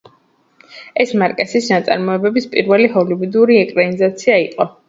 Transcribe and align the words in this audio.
ეს 1.03 1.13
მარკესის 1.23 1.69
ნაწარმოების 1.73 2.49
პირველი 2.57 2.91
ჰოლივუდური 2.97 3.63
ეკრანიზაცია 3.67 4.43
იყო. 4.51 4.69